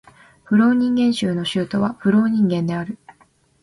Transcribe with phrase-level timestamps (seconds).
[0.45, 2.97] フローニンゲン州の州都はフローニンゲンである